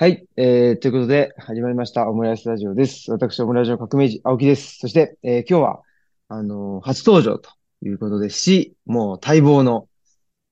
[0.00, 0.24] はい。
[0.38, 2.08] えー、ということで、始まりました。
[2.08, 3.12] オムライスラジオです。
[3.12, 4.78] 私、オムライスの革命児、青木です。
[4.78, 5.82] そして、えー今日は、
[6.28, 7.50] あのー初登場と
[7.82, 9.88] いうことですし、もう待望の、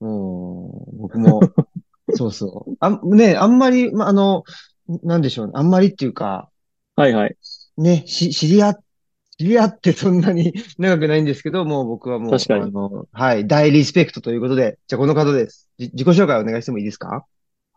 [0.00, 1.40] もう、僕も、
[2.14, 2.76] そうそう。
[2.78, 4.44] あん、ね、あんまり、ま、あの、
[5.02, 5.50] なんでしょう。
[5.54, 6.50] あんまりっていうか、
[6.94, 7.34] はいはい。
[7.78, 8.76] ね、し、知り合っ、
[9.38, 15.70] 知り合ってそんなに 長くないんですけど、もう僕はもう、確かにあの、はい、大リスペクトということで、じゃあこの方です。
[15.78, 17.24] じ自己紹介お願いしてもいいですか？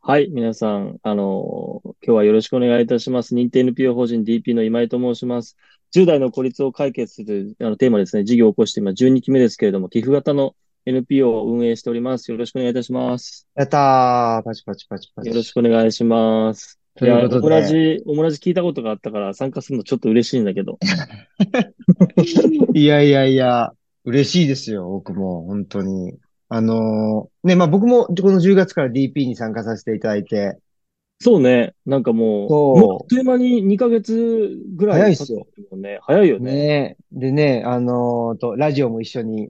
[0.04, 3.36] はい、皆さん、あの、今日はよろしくお願いいたします。
[3.36, 5.58] 認定 NPO 法人 DP の今井と申します。
[5.94, 10.56] 10代の孤立を解決するあのテーマですね、事業を起こして今12期目ですけれども、寄付型の
[10.88, 12.32] NPO を運営しております。
[12.32, 13.48] よろしくお願いいたします。
[13.56, 15.30] やったー、パチパチパチパチ。
[15.30, 16.80] よろしくお願いします。
[17.00, 20.80] いや、オムラジ、オムラジ聞いたことがあったから参加するのちょっと嬉しいんだけど。
[22.74, 23.72] いやいやいや、
[24.04, 26.18] 嬉しいですよ、僕も、本当に。
[26.54, 30.60] あのーね、まあ僕もこの10月から DP に参加させていただいて、
[31.22, 36.02] そうね、なんかもう、そうもうあっという間に2ヶ月ぐらい経つ早いっすよ。
[36.02, 36.52] 早いよね。
[36.52, 39.50] ね、でね、あのーと、ラジオも一緒に、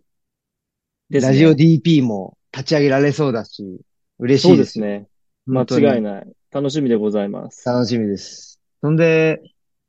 [1.09, 3.81] ねラジオ DP も立ち上げられそうだし、
[4.19, 4.85] 嬉しそういですよ。
[4.85, 5.07] ですね。
[5.47, 6.27] 間違いない。
[6.51, 7.67] 楽しみでございます。
[7.67, 8.61] 楽しみです。
[8.81, 9.41] そんで、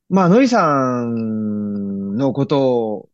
[0.08, 3.10] まあ、のりさんのこと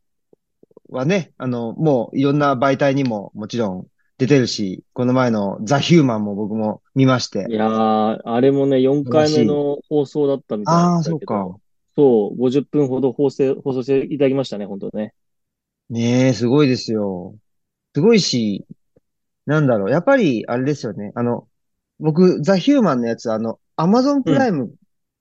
[0.88, 3.86] はね、あの、もういろんな媒体にももちろん
[4.18, 7.46] 出てるし、この前のザ・ヒューマンも僕も見まして。
[7.48, 11.56] いやー、あれもね、4回目の放送だったみたいああ、そうか。
[11.94, 15.14] そう、50分ほど放送、放送していただきましたね、本当ね。
[15.90, 17.34] ねえ、すごいですよ。
[17.94, 18.66] すごいし、
[19.46, 19.90] なんだろう。
[19.90, 21.12] やっぱり、あれですよね。
[21.14, 21.48] あの、
[21.98, 24.74] 僕、ザ・ヒューマンのやつ、あの、アマゾンプライム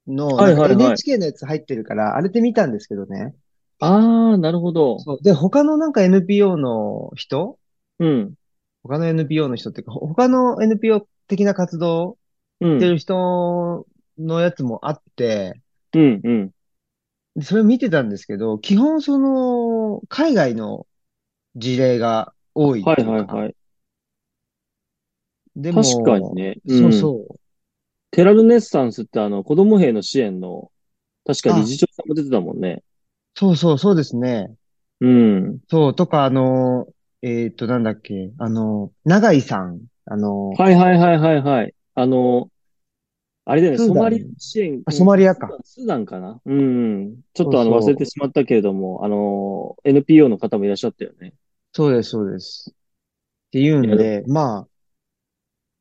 [0.08, 3.36] の、なんかはいはいはい NHK のやつ入ってるから、あれで見たんですけどね。
[3.80, 5.00] あー、なるほど。
[5.00, 5.22] そう。
[5.22, 7.58] で、他のなんか NPO の人？
[8.00, 8.38] うん、
[8.84, 12.18] 他の NPO の人っていうか、ほ他の NPO 的な活動
[12.60, 15.62] うん、してる人のやつもあって、
[15.94, 16.54] うん、うん。
[17.36, 20.88] でそれを見てたんですけど、基本その、海外の
[21.56, 23.36] 事例が多いっはいていうか。
[23.36, 23.56] はいはい。
[25.56, 26.58] でも、確かにね。
[26.68, 27.40] そうそう。
[28.12, 30.72] テラルネッサンスってあの、子供兵の支援の、
[31.26, 32.84] 確か理事長さんも出てたもんね。
[33.38, 34.56] そうそう、そうですね。
[35.00, 35.60] うん。
[35.70, 36.88] そう、とか、あの、
[37.22, 41.76] えっと、なんだっけ、あの、永井さん、あの、はいはいはいはいはい。
[41.94, 42.50] あの、
[43.46, 44.82] あれだよね、スーダンソマリア支援。
[44.86, 47.22] あソマリアかスーダンかなうんうん。
[47.36, 51.34] ちょっとあの、そうそう忘れてしまったけれども、あの、NPO の方もいらっしゃったよね。
[51.74, 52.72] そうです、そうです。
[52.72, 52.74] っ
[53.52, 54.68] ていうんで、ま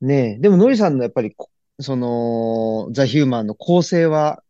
[0.01, 4.43] あ、ねえ、でも、のりさんのやっぱりこ、その、ザ・ヒューマンの構成は、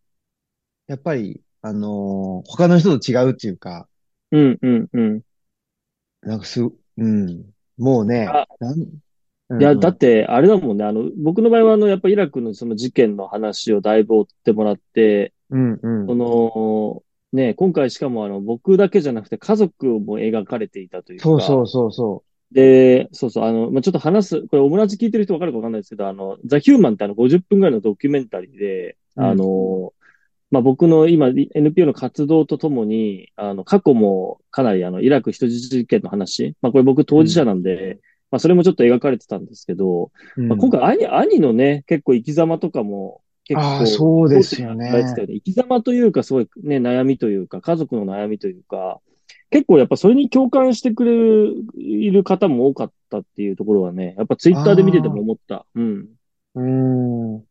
[0.87, 3.87] やっぱり、あのー他の人と違うっていうか、
[4.31, 5.21] うんうんうん。
[6.21, 7.45] なんかす、うん、
[7.77, 16.07] もうねあ、なん、いや、うんだって、あれだもんね、あの、僕の場合は、あの、やっぱイラクのその事件の話をだいぶ追ってもらって、うん、うん。
[16.07, 29.93] その、ね、今回しかもあの、僕だけじゃなくて家族も描かれていたというか、そうそうそうそで、そうそう、あの、まあ、ちょっと話す、これ、オムラジ聞いてる人わかるかわかんないですけど、あの、ザ・ヒューマンってあの、50分ぐらいのドキュメンタリーで、うんあの、
[30.49, 37.99] まあ、僕の今、NPO の活動とともに、あの、過去もかなりあの、イラク人質事件の話、まあ、これ僕当事者なんで、
[38.31, 40.41] まあ、それもちょっと描かれてたんですけど、う。
[40.41, 44.91] うんまあ、今回兄、兄のね、結構生き様とかも、結構、そうですよね。
[45.15, 48.99] 生き様というか、すごいね、悩みというか、家族の悩みというか、
[49.49, 55.65] 結構やっぱそれに共感してくれる、いる方も多かったっていうところはね、やっぱツイッターで見てても思った。
[55.75, 56.07] うん。
[56.55, 57.43] うーん。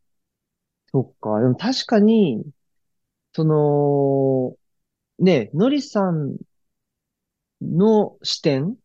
[0.91, 1.39] そっか。
[1.39, 2.43] でも確かに、
[3.37, 4.55] その、
[5.23, 6.37] ね、のりさん
[7.61, 8.75] の視点？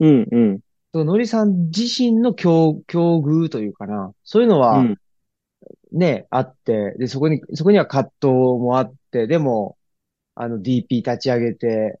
[0.00, 0.60] うん、うん、
[0.92, 4.12] そののりさん自身の境、境遇というかな。
[4.24, 4.98] そういうのうはん、
[5.92, 9.78] ね、あって、で、そこに、そこには葛藤もあって、でも、
[10.34, 12.00] あの DP 立ち上げて、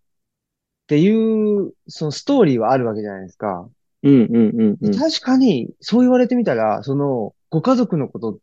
[0.88, 3.68] ていう、そのストーリーはあるわけじゃないですか。
[4.02, 4.98] うん、うん、うん、うん。
[4.98, 8.38] 確かに、そう言われてみたら、その、ご家族のことっ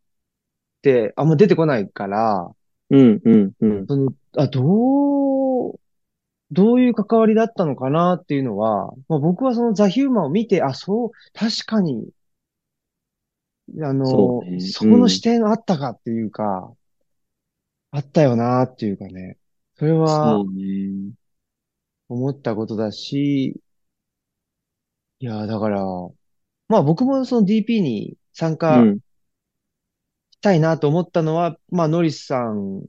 [0.83, 2.49] てあんま出てこないから、
[2.89, 3.87] うん、うん、うん。
[3.87, 5.79] その、あ、どう、
[6.51, 12.09] どういう関わりだったのかなっていうのは、まあ、僕はそのザ・ヒューマンを見て、あ、そう、確かに、
[13.81, 16.73] あの、そうねそこの視点あったかっていうか、
[17.91, 19.37] あったよなっていうかね。
[19.75, 20.43] それは。
[22.09, 23.61] 思ったことだし、
[25.19, 25.83] いや、だから、
[26.67, 28.93] まあ僕もその DP に参う加
[30.41, 32.83] たいなと思ったのは、まあノリスさん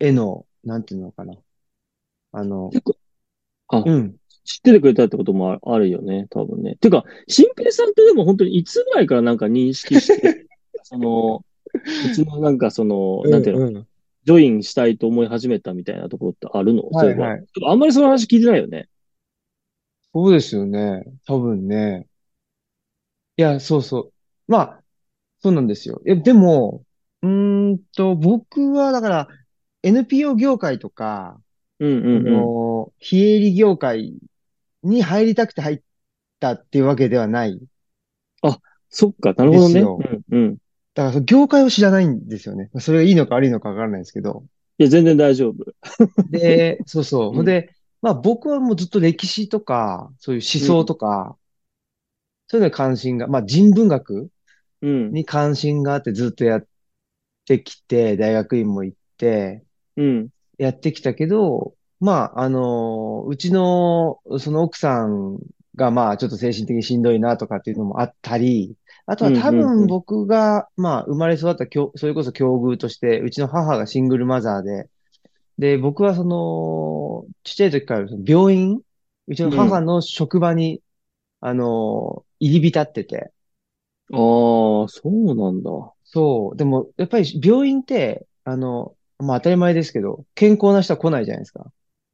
[0.00, 1.34] への、なんていうのかな。
[2.32, 2.70] あの、
[3.68, 4.16] あ、うん。
[4.44, 6.76] 知っててくれたってこともああるよね、多分ね。
[6.76, 10.46] てか、新平さんってでも本当にいつぐらいからなんか認識して、
[10.82, 11.44] その、
[11.74, 13.86] うちのなんかその、うんなんていうの、うん。
[14.24, 16.82] ジョインしたいと思い始めたみたいなところってあるの？
[16.90, 18.88] はいはいあんまりその話聞いてないよね？
[20.14, 21.04] そうですよね。
[21.26, 22.06] 多分ね。
[23.36, 24.12] いや、そうそう。
[24.46, 24.81] まあ、
[25.42, 26.00] そうなんですよ。
[26.06, 26.84] え、でも、
[27.22, 29.28] うーんと、僕はだから、
[29.82, 31.40] NPO 業界とか、
[31.80, 32.30] うんあうんうん。
[32.30, 34.14] の、非営利業界
[34.82, 35.80] に入りたくて入っ
[36.38, 37.60] たっていうわけではない。
[38.92, 39.80] そっか、なるほどね。
[39.80, 40.56] うんうん。
[40.94, 42.70] だから、業界を知らないんですよね。
[42.78, 44.44] それがいいのか悪いのかわからないですけど。
[44.78, 45.64] いや、全然大丈夫。
[46.30, 47.38] で、そうそう。
[47.38, 51.36] うんで、まあ僕はもうずっと歴史とか、そういう思想とか、
[52.48, 54.28] そういうのに関心が、まあ人文学うん。
[55.10, 56.66] に関心があってずっとやっ
[57.46, 59.64] てきて、大学院も行って、
[59.96, 60.32] うん。
[60.58, 65.38] やってきたけど、まあ、あの、うちの、その奥さん
[65.76, 68.76] が、まあ、ちょっと精神的にしんどいなとかっていうのもあったり、
[69.06, 69.86] あとは多うんうんうん。
[69.86, 74.88] 分僕が、まあ、生まれ育った境、それこそ境遇として、うちの母がシングルマザーで、
[75.58, 78.80] で、僕はその、ちっちゃい時から病院、
[79.28, 80.82] うちの母の職場に、
[81.40, 83.32] あの、入り浸ってて、
[84.12, 85.70] ああ、そうなんだ。
[86.04, 86.56] そう。
[86.56, 91.72] でも、やっぱり病院って、あの、まあ当たり前ですけど、健康な人は来ないじゃないですか。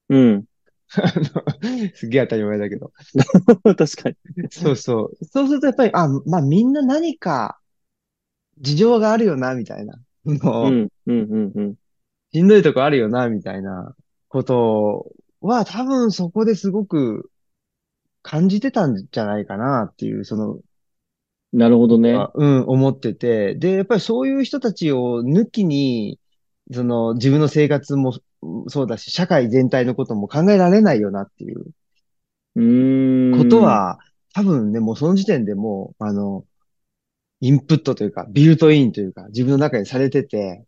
[0.09, 0.45] うん。
[0.95, 2.93] あの、すげえ当たり前だけど。
[3.63, 4.17] 確かに。
[4.51, 5.25] そうそう。
[5.25, 7.59] そうするとやっぱり、あ、まあみんな何か
[8.61, 9.99] 事情があるよな、みたいな。
[10.25, 11.75] もう、うん、うん、うん、うん。
[12.33, 13.95] しんどいとこあるよな、みたいな
[14.29, 17.31] ことは多分そこですごく
[18.23, 20.59] 感じてたんじゃないかなっていう、その、
[21.53, 22.13] なるほどね。
[22.15, 23.55] あうん、思ってて。
[23.55, 26.21] で、やっぱりそういう人たちを抜きに、
[26.73, 28.13] その自分の生活も
[28.69, 31.73] そうだし、社会全体のことも考えられないよなっていう
[32.57, 32.69] うーん。
[33.31, 33.99] ことは、
[34.35, 36.47] 多分ね、もうその時点でもう、あの、
[37.41, 40.67] インプットというか、ビルトインというか、自分の中にされてて、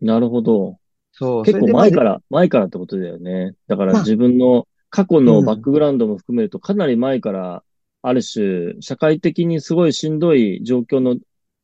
[0.00, 0.78] なるほど。
[1.12, 3.54] そう、結構前から、前からってことだよね。
[3.68, 7.64] だからまあ自分の過去うんのバックグラウンドも含めるとかなり前から、
[8.02, 11.16] ある種、社会的にすごいしんどい状況の、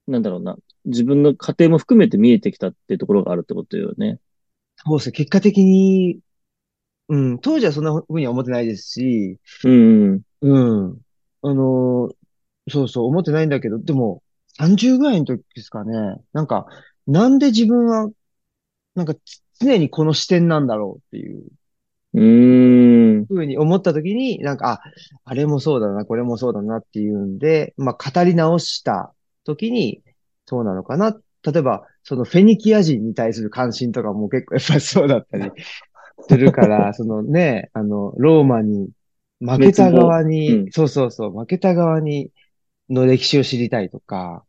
[0.06, 4.20] なんだろうな、自分の家庭も含めて見えてきたっていうところがあるってことだよね。
[4.76, 6.20] そうですね、結果的に、
[7.08, 10.90] うん、当時はそんな風には思ってないですし、うん、うん。
[10.90, 11.00] うん、
[11.43, 12.11] あの、
[12.69, 14.23] そうそう、思ってないんだけど、でも、
[14.58, 16.67] 30ぐらいの時ですかね、なんか、
[17.06, 18.08] なんで自分は、
[18.94, 19.14] なんか
[19.61, 21.46] 常にこの視点なんだろうっていう
[22.14, 23.28] うーん。
[23.28, 24.81] ふうに思った時に、なんか、あ、
[25.25, 29.14] あれもそうだな、これもそうだなっていうんで、まあ、語り直した
[29.44, 30.02] 時に、
[30.46, 31.12] そうなのかな。
[31.43, 35.52] 例えば、そのフェニキア人に対する関心とかも結構やっぱりそうだったり
[36.20, 38.90] するから、 そのね、あの、ローマに
[39.40, 42.32] 負けた側に、うんそうそうそう、負けた側に、
[42.90, 44.44] の歴史を知りたいとか、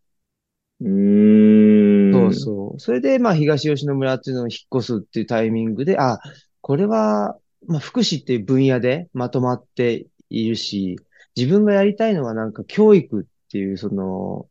[0.82, 2.12] うーん。
[2.12, 2.80] そうそう。
[2.80, 6.20] それで、まあ、東吉野村っていうのを引っ越すっていうタイミングで、あ、
[6.62, 10.98] これは、まあ、福祉っていう分野でまとまっているし、
[11.36, 14.48] 自分がやりたいのはなんか教育っていう、その、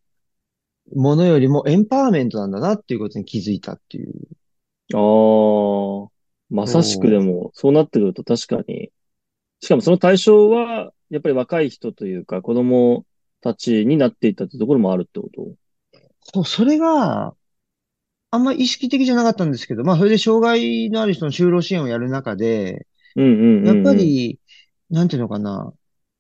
[0.95, 4.13] ものよりもエンパワーメントなんだなっていうことに気づいたっていう。
[4.95, 6.11] ああ、
[6.51, 8.91] まさしくでも、そうなってくると確かに。
[9.61, 13.05] しかもその対象は、やっぱり若い人というか、子供
[13.43, 15.55] たちになっていったってところもあるってこと？
[16.35, 17.35] そう、それが、
[18.31, 22.87] あんま意識的じゃなかったんですけど、まあ、それで障害のある人の就労支援をやる中で、
[23.19, 23.77] うんうんうんうん。
[23.77, 24.39] やっぱり、
[24.91, 25.73] なんていうのかな。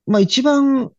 [0.06, 0.90] まあ一番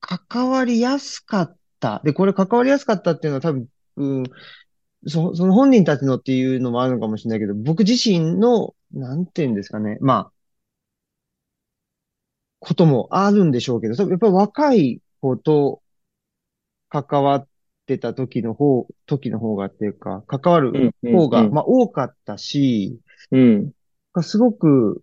[0.00, 2.00] 関わりやすかった。
[2.04, 4.24] で、これ関わりやすかったっていうのは多分、うん、
[5.06, 9.98] そ、その本人たちのっていうのもあるのかもしれないけど、僕自身の、なんていうんですかね。
[10.00, 10.32] まあ、
[12.58, 15.80] こともあるんでしょうけど、やっぱり若い子と
[16.88, 17.48] 関わっ
[17.86, 23.00] てた時の方、時の方がっていうか、関わる方が、うんうんうんまあ多かったし、
[23.30, 23.72] うん。
[24.12, 25.02] がすごく、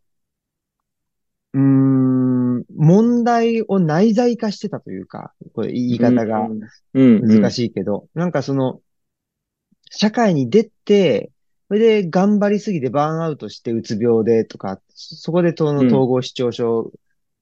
[1.53, 6.49] うーん、問題を内在化してたというか、これ言い方が。
[7.19, 8.81] 難しいけど、なんかその、
[9.89, 11.31] 社会に出て、
[11.67, 16.91] それで頑張りすぎてバーンアウトしてうつ病でとか、そこでそのうん統合失調症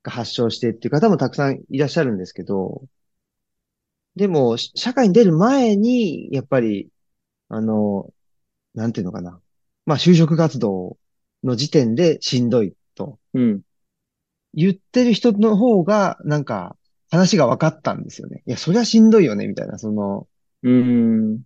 [0.03, 2.83] が発症してっていう方もたくさんいらっしゃるんですけど、
[4.15, 6.89] でも、し社会に出る前に、やっぱり、
[7.49, 8.13] あの、
[8.73, 9.41] なんていうのかな。
[9.85, 10.97] まあ、就職活動
[11.45, 13.61] の時点でしんどいとうん。
[14.53, 16.77] 言ってる人の方が、なんか、
[17.11, 18.41] 話が分かったんですよね。
[18.45, 19.77] いや、そりゃしんどいよね、みたいな。
[19.77, 20.27] その、
[20.63, 21.41] うん。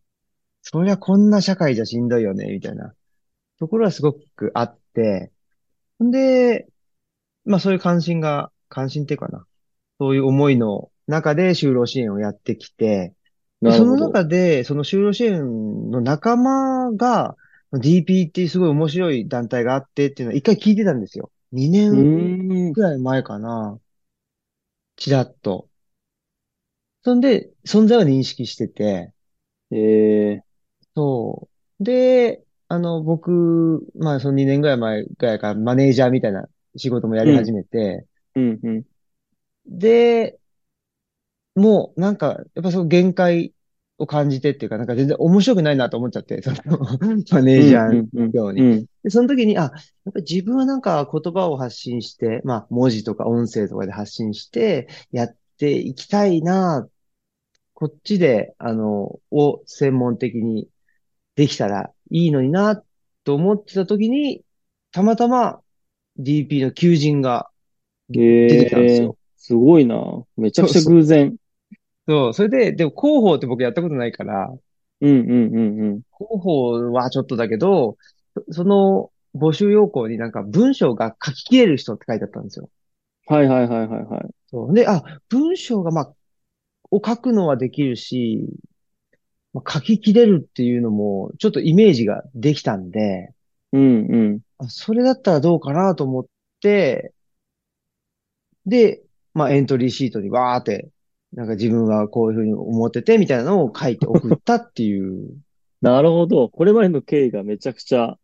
[0.62, 2.94] そりゃこんな社会じゃしんどいよね、みたいな
[3.60, 5.32] ところはすごくあって、
[6.04, 6.68] んで、
[7.46, 9.46] まあそういう関心が、関心っていうかな。
[10.00, 13.14] そういう思いの中で就労支援をやってきて、
[13.62, 13.98] その。
[13.98, 17.36] 中で、その就労支援の仲間が、
[17.74, 21.32] DP ってすごい面白い団体があってっていうのは一回聞いてたんですよ。
[21.52, 22.76] 2う年ーん。
[22.76, 23.80] くらい前かな。
[24.98, 25.68] ちらっと。
[27.04, 29.14] そんで、存在は認識してて、
[29.72, 30.44] ええ
[30.96, 31.50] そ
[31.80, 31.84] う。
[31.84, 38.86] で、あの、僕、まあその2年ぐらい前ぐらいからマネージャーみたいな仕事もやりうん、始めて、うん、うん、
[39.66, 40.40] で、
[41.56, 43.54] もうなんか、やっぱその限界
[44.00, 46.58] を感じてっていうか、なんか全然面白くないなと思っちゃって、その
[47.32, 48.62] マネーうん、うジャーん、うん、業に。
[48.62, 48.86] うん。
[49.04, 49.72] で、その時に、あ、やっ
[50.14, 56.88] ぱり自分はなんか言葉を発信して、まあ文字とか音声とかで発信してやっていきたいな、
[57.74, 60.70] こっちで、あの、を専門的に
[61.36, 62.82] できたらいいのにな、
[63.26, 64.44] と思ってた時に、
[64.92, 65.60] たまたま
[66.20, 67.50] DP の求人が
[68.10, 69.18] 出てきたんですええよ。
[69.38, 70.24] すごいな。
[70.38, 71.36] めちゃくちゃそうそう。
[72.10, 72.34] そう。
[72.34, 74.50] それで、でも広報って僕やったことないから、
[75.02, 76.02] うん、うん、うん、うん。
[76.18, 77.98] 広報はちょっとだけど、
[78.50, 82.70] そその募集要項になんか文章が書き切れる人って書いてあったんですよ。
[83.28, 84.30] はい、はい、はい、はい、はい。
[84.48, 84.74] そう。
[84.74, 86.16] で、あ、文章がまあ、
[86.92, 88.48] を書くのはできるし、
[89.54, 93.34] まあ、書き切れるっていうのも、ちょっとイメージができたんで、
[93.72, 94.40] うん、うん。
[94.58, 96.26] あそれだったらどうかなと思っ
[96.62, 97.14] て、
[98.66, 100.90] で、まあエントリーシートにわーって、
[101.34, 105.38] なんか自分はこういうふうに思ってて、みたいなのを書いて送ったっていう。
[105.82, 106.50] なるほど。
[106.50, 108.18] これまでの経緯がめちゃくちゃ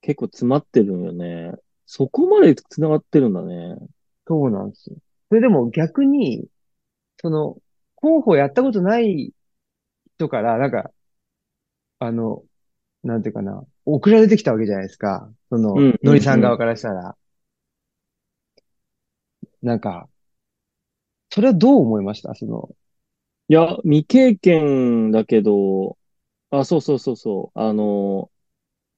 [0.00, 1.52] 結構詰まってるんよね。
[1.86, 3.76] そこまで繋がってるんだね。
[4.26, 4.96] そうなんですよ。
[5.30, 6.46] それでも逆に、
[7.16, 7.56] その、
[7.94, 9.32] 候補やったことない
[10.16, 10.92] 人から、なんか、
[11.98, 12.44] あの、
[13.02, 15.32] なんていうかな、送られてきたわけじゃないですか。
[15.48, 16.40] その、うん、うん、のりさんうん。
[16.42, 17.16] 側からしたら。
[19.62, 20.08] なんか、
[21.30, 22.34] それはどう思いました？
[22.34, 22.68] その、
[23.48, 25.96] いや、未経験だけど、
[26.50, 27.58] あ、そうそうそうそう。
[27.58, 28.30] あの、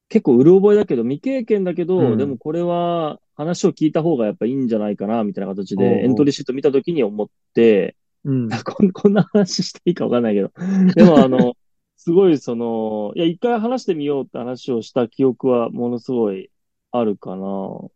[0.08, 2.38] 結構うる覚えだけど、未経験だけど、でもうん。
[2.38, 6.14] これは話を聞いた方がやっぱいいんじゃないかな、みたいな形でエン。
[6.14, 8.50] トリーシート見たときに思って、うん。
[8.66, 10.52] こん、こんな話していいかわかんないけど。
[10.94, 11.54] でもあの、
[11.96, 16.50] すごいその、いや、一回話してみようって話をした記憶はものすごい
[16.92, 17.46] あるかな。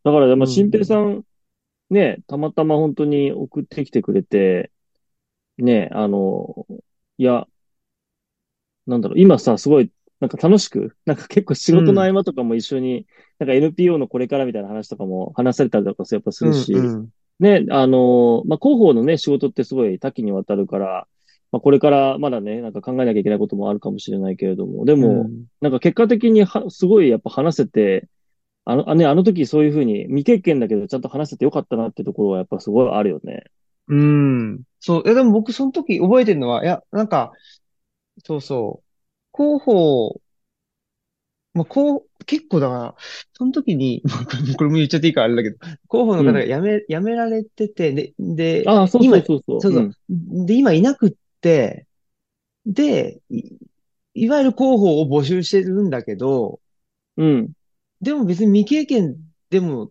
[0.04, 0.86] だから、まあ、新平うん。
[0.86, 1.24] さん
[1.90, 4.72] ね、たまたま本当に送ってきてくれて、
[5.58, 6.66] ね、あの、
[7.18, 7.48] いや、
[8.86, 12.06] なんだろう、今さ、すごい、なんか楽しく、なんか結構仕事のうん。
[12.06, 13.06] 合間とかも一緒に、
[13.38, 16.50] なんか NPO のこれからみたいな話とかも話されたりとかやっぱすうん。
[16.50, 17.12] うるし、ん。
[17.40, 21.08] ね、あの、まあ、広報のね、仕事ってすごい多岐にわたるから、
[21.50, 25.46] まあ、これからまだね、なんか考えなきゃいけないこともあるかもしれないけれども、でも、うん。
[25.60, 28.08] なんか結果的には、すごいやっぱ話せて、
[28.64, 33.44] あの、あね、あの時そういうふうに未経験だけどちゃんと話せてよかったなってところはやっぱすごいあるよね。
[33.88, 35.02] うんそう。
[35.06, 37.32] え、でも僕その時覚えてるのは、いや、なんか、
[38.24, 39.36] そうそう。
[39.36, 40.20] 広報、
[41.52, 42.94] まあ、こう、結構だから、
[43.32, 44.02] その時に、
[44.58, 46.48] これも言っちゃっていいからあれだけど、広報の方がうん。
[46.48, 49.60] 辞め、辞められてて、で、で、ああ、そうそ今、うそうそう。
[49.60, 49.96] そうそうん。
[50.42, 50.46] う。
[50.46, 51.86] で、今いなくって、
[52.66, 53.58] で、い、
[54.14, 56.60] いわゆる広報を募集してるんだけど、
[57.16, 57.52] うん。
[58.04, 59.16] でも別に未経験
[59.50, 59.90] でも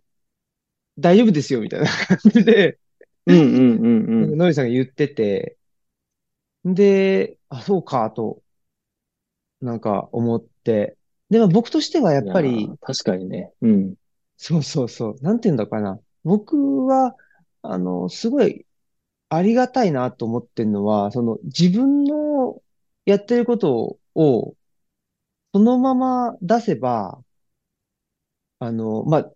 [0.99, 2.77] 大丈夫ですよ、みたいな感じ で、
[3.25, 4.37] うんうんうんうん。
[4.37, 5.57] ノリさんが言ってて、
[6.63, 8.41] で、あ、そうか、と、
[9.61, 10.95] なんか思って、
[11.29, 13.51] でも僕としてはやっぱり、ー、確かにね。
[13.61, 13.95] うん。
[14.37, 15.15] そうそうそう。
[15.21, 15.99] なんて言うんだかな。
[16.23, 17.15] 僕は、
[17.63, 18.65] あの、すごい
[19.29, 22.61] ありがたいなと思ってるのは、その自分の
[23.05, 24.55] やってることを
[25.53, 27.22] そのまま出せば、
[28.63, 29.31] あの、まあ、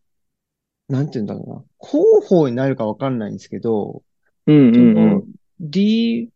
[0.88, 1.64] なんて言うんだろうな。
[1.86, 4.04] 広報になるかわかんないんですけど、
[4.46, 5.24] うんうんうん。
[5.60, 6.30] DP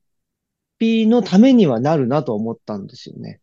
[1.07, 3.39] のためにはなるなと思ったんですよね。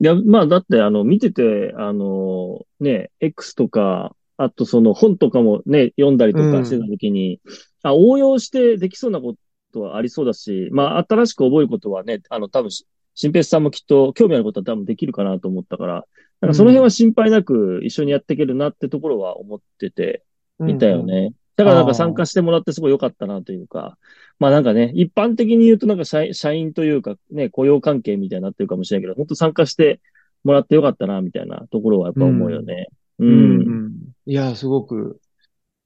[0.00, 6.90] いや、まあ、だって、あの、見てて、あの、ね、X とか、あとその本とかもね、読んだりうとかしてたん。
[6.90, 7.40] ときに、
[7.82, 9.34] あ、応用してできそうなこ
[9.72, 16.06] とはありそうだし、まあ、新しく覚えることはね、あの、多分し、新平さんもきっと興味あることは多分できるかなと思ったから、
[16.40, 16.90] なんかその辺はうん。
[16.90, 20.24] 心配なく一緒にやっていけるなってところは思ってて
[20.66, 20.94] いたうん。
[20.94, 21.00] うん。
[21.00, 21.32] よね。
[21.56, 22.14] だからなんか参。
[22.14, 23.98] 加してもらってすごい良かったなというか、
[24.38, 30.00] まあなんかね、一般的に言うとなんか社員、というかね、雇用関係みたいになってるかもしれないけど、本当参加して
[30.44, 32.66] もらってよかったな、みたいなところはやっぱ思うようん。
[32.66, 32.88] ね。
[33.18, 33.58] ううん。
[33.58, 33.62] ん。
[33.62, 33.92] うん。
[34.26, 35.20] いや、すごく、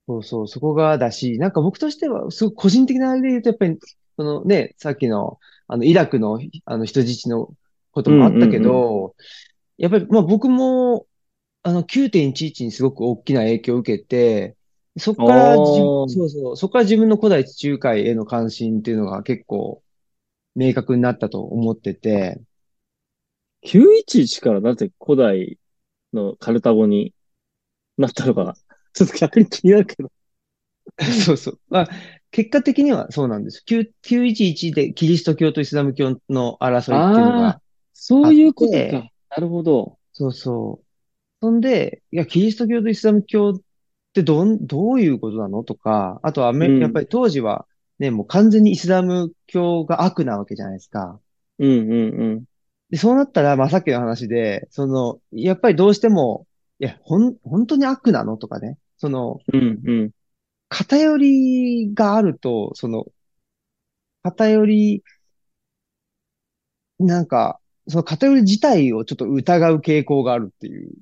[0.06, 3.78] そうそう、そこがだし、なんか僕としては、すごく個人的なあれで言うと、やっぱり、
[4.16, 7.54] そのね、さっきの、あの、イラクの、あの、人質の
[7.90, 8.72] ことうんもあったけうんうん。
[8.72, 9.14] ど、
[9.76, 11.06] やっぱり、まあ僕も、
[11.62, 14.56] あの、9.11にすごく大きな影響を受けて、
[14.98, 15.56] そこから
[16.06, 19.82] そうそう、そこから自分の古代地中海への関心っていうのが結構
[20.56, 22.42] 明確になったと思ってて、
[23.62, 25.58] 911からなぜ古代
[26.12, 27.14] のカルタゴに
[27.98, 28.54] なったのかな？
[28.94, 30.10] ちょっと逆に気になるけど。
[31.26, 31.60] そうそう。
[31.68, 31.88] まあ、
[32.30, 33.64] 結果的にはそうなんです。
[33.64, 37.62] 9 911でキリスト教とイスラム教の争いっていうのあがあ、
[37.92, 39.10] そういうことか。
[39.34, 39.98] なるほど。
[40.12, 40.86] そうそう。
[41.40, 43.60] そんで、いや、キリスト教とイスラム教っ
[44.12, 47.66] てどん、どういうことなのとか、あとはアメ、うんやっぱり当時は
[47.98, 51.20] ね、もう完全にイスラム教が悪なわけじゃないですか。
[51.58, 52.44] うんうんうん。
[52.90, 56.46] で、そうなったら、まあ、さっきの話で、その、やっぱりどうしても、
[56.78, 60.10] いや、ほん、本当に悪なのとかね、その、うんうん。
[60.68, 63.06] 偏りがあると、その、
[64.22, 65.02] 偏り、
[66.98, 70.92] なんか、その偏り自体をちょっと疑う傾向があるっていう。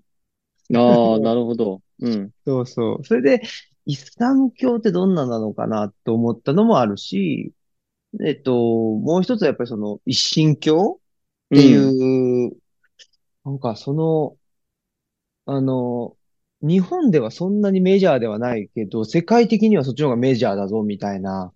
[0.75, 1.83] ああ、 なるほど。
[2.01, 2.33] うん。
[2.47, 3.05] そうそう。
[3.05, 3.43] それで、
[3.87, 7.53] イスラム教ってどんななのかなと思ったのもあるし、
[8.25, 11.01] えっと、もう一つはやっぱりその一神教
[11.51, 12.57] っていう、
[13.45, 14.37] なんかその、
[15.47, 16.17] あの、
[16.62, 21.53] 日本ではそんなにメジャーではないけど、世界的にはそっちの方がメジャーだぞみたいな、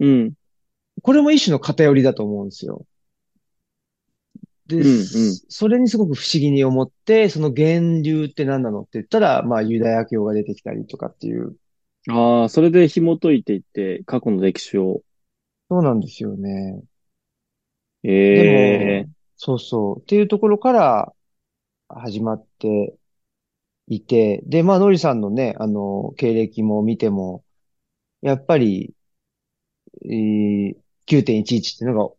[0.00, 0.34] うん。
[1.02, 2.84] これも一種の偏りだと思うんですよ。
[4.66, 11.56] で、うんうんそれにすごく不思議に思って、その源流って何なのって言ったら、まあユダヤ教が出てきたりとかっていう。
[12.10, 15.02] ああ、それで紐解いていって、過去の歴史を。
[15.70, 16.82] そうなんですよね。
[18.02, 20.00] えでえも、そうそう。
[20.02, 21.14] っていうところから
[21.88, 22.98] 始まって
[23.88, 27.44] いて、で、まあ、ノリさんのね、あの、経歴も見ても、
[28.22, 28.94] やっぱり、
[30.04, 32.14] えー9.11っていうのが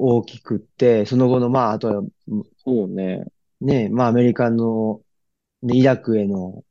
[0.00, 2.02] 大きくって、その後の、まあ、あとは、
[2.64, 3.26] そうね。
[3.60, 5.02] ね、まあ、アメリカの、
[5.62, 6.64] ね、イラクへの、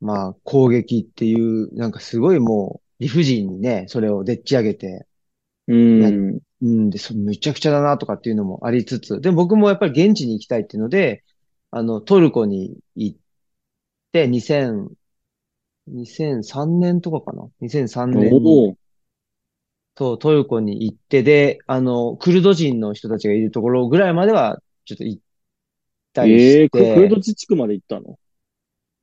[0.00, 5.06] まあ、攻撃っていう、なんかすごいもう、理不尽にね、それをでっち上げて、
[5.68, 6.40] うん。
[6.62, 11.22] うん、で、そ、むちゃくちゃだなとかっていうのもありつつ、でも僕もやっぱり現地に行きたいっていうので、
[11.70, 13.18] あの、トルコに行っ
[14.12, 14.88] て、2000、
[15.86, 18.76] 2003年とかかな ?2003 年に。
[20.00, 25.22] そう、トルコに行って、で、あの、クルド人の人たちがいるところぐらいまでは、ちょっと行っ
[26.14, 28.18] たりええクして、クルド自治区まで行ったの？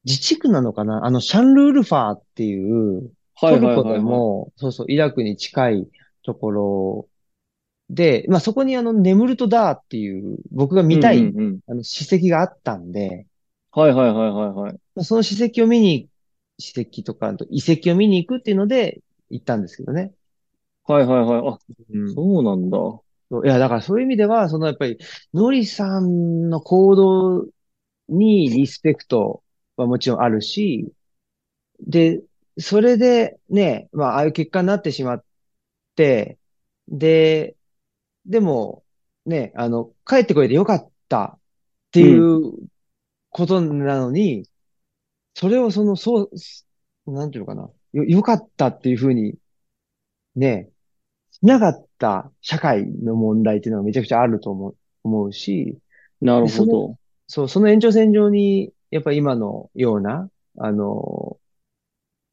[0.05, 1.05] 自治区なのかな？
[1.05, 3.83] あの、シャンルウルファーっていう、トルコ。
[3.83, 5.87] でも、そうそう、イラクに近い
[6.23, 7.07] ところ
[7.91, 13.27] で、まあそこにあの、ネムルトダーっていう、僕が見たい、うんうんうんあの、史跡があったんで、
[13.69, 14.73] はいはいはいはいはい。
[14.95, 16.09] まあ、その史跡を見に、
[16.57, 20.13] 史跡とか、遺跡を見に行くっていうので行ったんですけどね。
[20.87, 21.47] はいはいはい。
[21.53, 21.59] あ、
[21.93, 22.15] うん。
[22.15, 22.77] そうなんだ。
[22.77, 24.97] そういや、だからそういう意味では、そのやっぱり、
[25.33, 27.45] ノリさんの行動
[28.09, 29.43] にリスペクト
[29.75, 30.93] はもちろんあるし、
[31.81, 32.23] で、
[32.57, 35.23] それでね、まあ、ああいう結果になってしまっ
[35.95, 36.39] て、
[36.87, 37.57] で、
[38.25, 38.85] でも、
[39.25, 41.39] ね、あの、帰ってこれてよかったっ
[41.91, 42.53] ていう
[43.29, 44.49] ことなのに、
[45.35, 46.29] それをその、そ
[47.07, 49.37] う、なんていうのかな、よ、よかったっていうふうに、
[50.35, 50.76] ね、し
[51.41, 55.77] なかった社会の問題っていうのがめちゃくちゃあると思う、思うし、
[56.21, 56.97] なるほど。
[57.27, 61.37] そう、その延長線上に、やっぱり今のような、あの、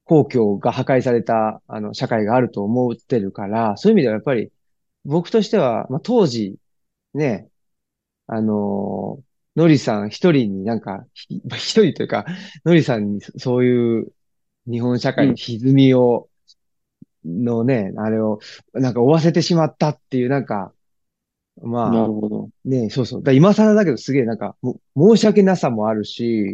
[0.04, 4.52] 公共が破壊された、あの、社会があると思ってるから、そういう意味ではやっぱり、
[5.04, 6.56] 僕としては、まあ、当時、
[7.14, 7.48] ね、
[8.26, 9.22] あの、
[9.56, 12.26] ノリさん一人になんか、一人というか、
[12.64, 14.12] ノリさんにそそういう
[14.66, 16.28] 日本社会の歪みを、
[17.24, 18.40] のね、あれを、
[18.72, 20.72] なんか追わせてしまったっていう、なんか、
[21.62, 22.48] まあ、なるほど。
[22.64, 23.22] ねえ、そうそう。
[23.22, 26.52] だ今更だけどすげえなんか、も、申し訳なさもあるし、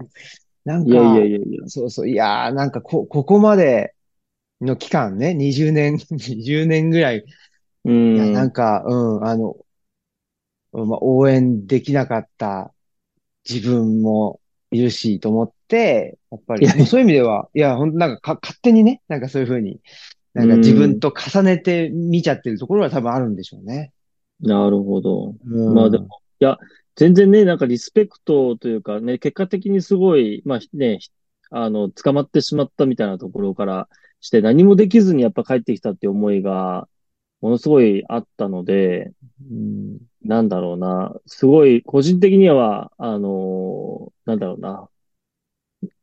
[0.65, 1.69] なんか、いやいやいやいや。
[1.69, 3.95] そうそう、いやーなんかこ、ここまで
[4.61, 7.25] の期間ね、20年、 20年ぐらい、
[7.85, 8.33] ういや、ん。
[8.33, 9.57] なんか、うん、あの、
[10.73, 12.73] うんまあ、応援できなかった
[13.49, 19.81] 自分もいるし、と思って、やっぱり、そういう意味では、いや、ほんとなんかか、勝手にね、なんかそういうふうに、
[20.35, 23.93] なんか自分と重ねて見ちゃってるところは多分あるんでしょうね。
[24.41, 25.35] なるほど。
[25.45, 25.75] うん。
[25.75, 26.59] まあでも、いや、
[26.97, 31.11] 全然ね、なんかリスペクトというかね、結果的にすごい、まあね、ひ
[31.51, 33.89] あの、捕まってしまったみたいなところから
[34.21, 36.89] して何もできずにやっぱ帰ってきたって思いが、
[37.41, 39.13] ものすごいあったので、
[39.51, 44.89] うん、なんだろうな、すごい、個人的には、あの、なんだろうな、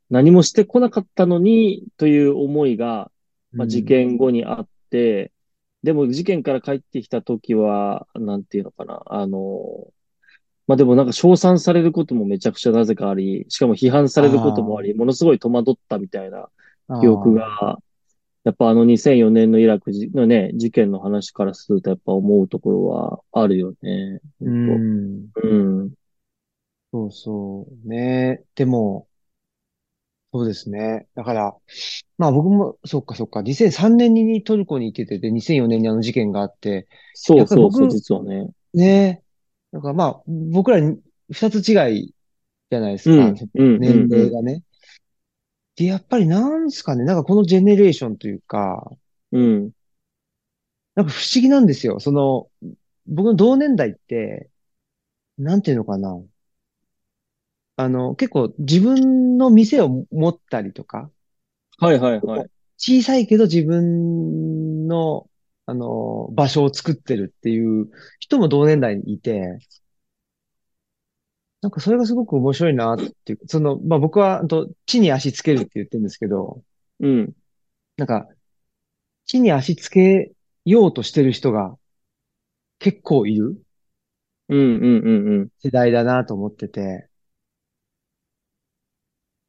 [0.09, 3.11] 何もしてこなかったのに、という思いが、
[3.53, 5.31] まあ、事件後にあって、
[5.83, 9.91] でも事件から帰ってきた時は、なんていうのかな、あの、
[10.67, 16.49] まあでもなんか称賛されることもめちゃくちゃなぜかあり、しかも批判されることもあり、ものすごい戸惑ったみたいな
[16.99, 17.79] 記憶が、
[18.43, 24.19] やっぱあの2004年のイラクのね、事件の話からするとやっぱ思うところはあるよね。
[24.41, 25.27] う本ん。
[25.35, 25.47] 当。
[25.49, 25.53] う
[25.85, 25.93] ん。
[26.91, 28.43] そうそうね。
[28.55, 29.06] でも、
[30.37, 31.07] そうですね。
[31.15, 31.55] だから、
[32.19, 38.49] まあ僕も、そっかそっか、2003年にトルコに行ってて、で、2004年にあの事件があって、そうそうそう、僕、実はね。
[38.73, 39.23] ね、
[39.71, 40.99] だからまあ、僕らに
[41.31, 42.13] 二つ違い
[42.69, 44.11] じゃないですか、うん、うん、うん、年うん。
[44.11, 44.63] 齢がね。
[45.75, 48.91] で、やっぱりなんですかね、なんかこのジェネレーションというか、
[49.31, 49.71] うん。
[50.95, 51.99] なんか不思議なんですよ。
[51.99, 52.47] その、
[53.07, 54.49] 僕の同年代って、
[55.37, 56.19] なんていうのかな。
[57.77, 61.11] あの、結構自分の店を持ったりとか、
[61.77, 62.49] はいはいはい。
[62.77, 65.29] 小さいけど自分の、
[65.67, 69.59] あの、場所を作ってるっていう人も同年代にいて、
[71.61, 76.63] なんかそれがすごく面白いなっていう、その、まあ僕は、あと地に足つけるって言ってるんですけど、
[76.99, 77.33] うん、
[77.97, 78.27] なんか、
[79.25, 80.31] 地に足つけ
[80.65, 81.77] ようとしてる人が
[82.79, 83.61] 結構いる
[84.49, 85.49] うん、うん、うん、うん。
[85.59, 87.09] 世代だなと思ってて、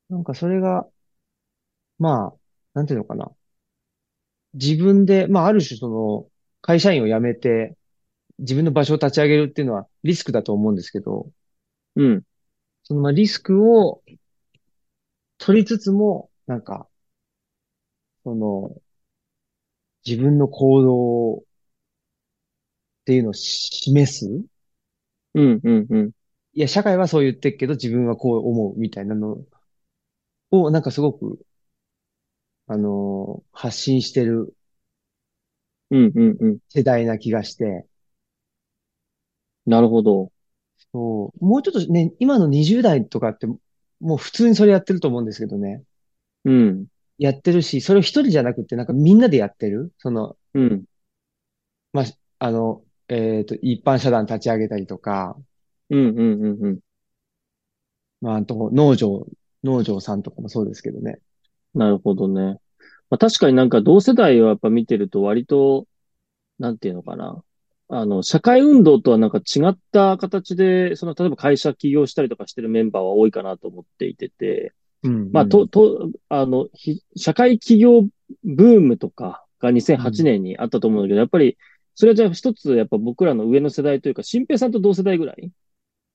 [0.09, 0.89] なんかそれが、
[1.99, 2.39] まあ、
[2.75, 3.31] なんていうのかな。
[4.55, 6.31] 自分で、まあある種その、
[6.63, 7.77] 会社員を辞めて、
[8.39, 11.31] 自分の場所を立ち上げるっていうのはリスクだと思うんですけど、
[11.97, 12.25] うん。
[12.85, 14.03] そのまあリスクを
[15.39, 16.89] 取りつつも、なんか、
[18.25, 18.81] その、
[20.05, 21.45] 自分の行動っ
[23.05, 24.27] ていうのを示す？
[25.35, 26.11] うん、うん、うん。
[26.55, 29.39] いや、社会はそう言ってるけど、自分はこう思うみたいなの
[30.51, 31.41] を、なんかすごく、
[32.69, 34.55] あのー発信してる
[35.91, 36.59] うん、うん、うん。
[36.69, 37.87] 世代な気がして、
[39.67, 40.33] なるほど。
[40.93, 43.47] そう、もうちょっとね、今の20代とかって、
[44.01, 45.85] もう普通にそれやってると思うんですけどね。
[46.45, 46.87] うん、
[47.19, 49.93] やってるし、それを一人じゃなくて、なんかみんなでやってる？
[49.99, 50.85] その、うん、
[51.93, 52.05] まあ、
[52.41, 55.37] あの、えっと、一般社団立ち上げたりとか、
[55.91, 56.81] うん、うん、うん、うん。
[58.21, 59.27] まあ、あと、農場、
[59.65, 61.19] 農場さんとかもそうですけどね。
[61.75, 62.59] なるほどね。
[63.11, 65.87] まあ、確かになんか同世代をやっぱ見てると割と、
[66.59, 67.43] なんていうのかな。
[67.89, 75.69] あの、社会運動とはなんか違った形で、その、例えば会社起業したりとかしてるメンバーは多いかなと思っていてて、うんまあ、と、うん。
[75.69, 78.03] と、あの、ひ社会起業
[78.45, 80.27] ブームとかが2008うん。
[80.27, 81.59] 年にあったと思うんだけど、やっぱり、
[81.95, 85.53] それはじゃあ一つ、やっぱ僕らの上の世代というか、新平さんと同世代ぐらい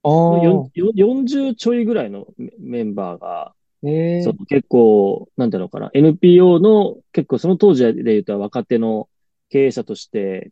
[0.04, 3.56] 40ちょいぐらいのメメンバーが、
[4.18, 9.10] そええの結構、なんていうのかな、NPO の結構その当時で言うと若手の
[9.50, 10.52] 経営者として、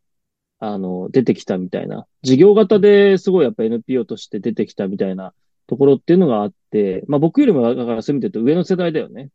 [0.59, 5.33] あの、出てきたみたいな、事業型ですごいやっぱ NPO として出てきたみたいな
[5.67, 9.29] ところっていうのがあって、まあ僕よりもだからそういう意味で言うと上の世代だよね。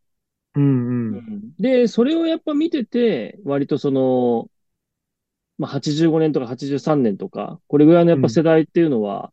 [0.55, 1.16] うんうん。
[1.18, 4.50] うんで、それをやっぱ見てて、割とその、
[5.59, 8.31] まあ85年とか83年とか、これぐらいのやっぱうん。
[8.31, 9.33] 世代っていうのは、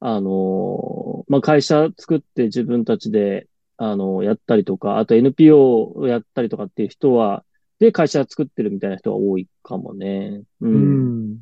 [0.00, 7.44] あの、まあ会社作って自分たちで、あの、やったりとか、あと NPO をやったりとかっていう人は、
[7.78, 10.42] で、会社作ってるみたいな人が多いかもね。
[10.60, 11.32] ううん。
[11.34, 11.38] ん。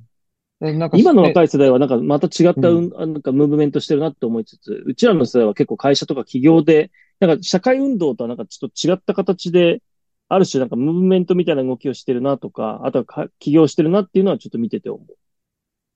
[0.61, 6.91] えなんか今の若い世代はなんかまた違ったうん、なんかムーブメントしてるなって思いつつ、うちらの世代は結構会社とか企業で、
[7.21, 9.83] なんか社会運動とはなんかちょっと違った形で、
[10.29, 15.05] ある種なんかムーブメントみたいな動きをしてるなとか、あとはか起業してるなっていうのはちょっと見てて思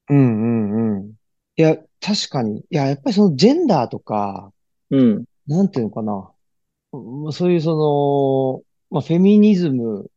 [0.09, 1.15] うんうんうん。
[1.57, 2.61] いや、確かに。
[2.61, 4.53] いや、やっぱりそのジェンダーとか、
[4.91, 4.97] う。
[4.97, 5.25] うん。
[5.47, 6.33] なんていうのかな。
[6.93, 10.11] まあそういうその、まあフェミニズム、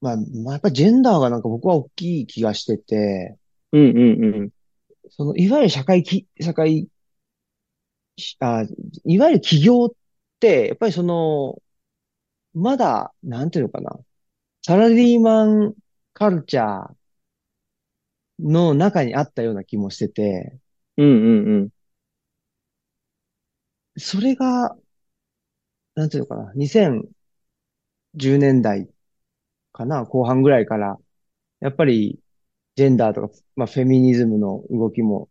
[0.00, 3.36] まあ、まあ、やっぱりジェンダーがなんか僕は大きい気がしてて、
[3.72, 4.50] うんうんうん。
[5.10, 6.88] その、いわゆる社会き、社会、
[8.40, 8.64] あ、
[9.04, 9.90] いわゆる企業っ
[10.40, 11.62] て、やっぱりその、
[12.54, 13.98] まだ、なんていうのかな。
[14.62, 15.74] サラリーマン
[16.12, 16.94] カルチャー
[18.40, 20.58] の中にあったような気もしてて、
[20.96, 21.10] うんう
[21.44, 21.70] んうん。
[23.98, 24.76] それが、
[25.94, 26.52] なんていうのかな。
[26.54, 28.88] 2010年代
[29.72, 30.98] かな、後半ぐらいから、
[31.60, 32.20] やっぱり、
[32.76, 35.30] ジェンダーとか、まあ、フェミニズムの動きも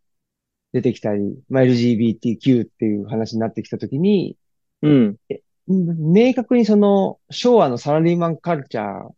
[0.74, 4.38] 出てきたり、まあ、LGBTQ っていう話になってきたときに、
[4.84, 5.18] うん。
[5.30, 9.12] え明確にその、昭和のサラリーマンカルチャー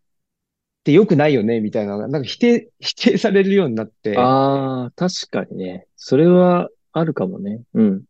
[0.80, 5.88] って良くないよね、みたいななんか否定、 否定されるようになって、ああ、確かにね。
[5.96, 7.62] それはあるかもね。
[7.74, 8.04] うん。